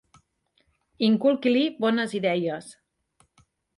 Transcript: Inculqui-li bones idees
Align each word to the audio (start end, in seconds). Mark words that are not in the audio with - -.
Inculqui-li 1.09 1.61
bones 1.85 2.17
idees 2.21 2.75